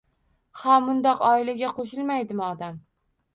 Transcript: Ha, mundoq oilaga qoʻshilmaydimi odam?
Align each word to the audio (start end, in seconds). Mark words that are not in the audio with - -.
Ha, 0.61 0.77
mundoq 0.85 1.21
oilaga 1.33 1.69
qoʻshilmaydimi 1.81 2.45
odam? 2.49 2.81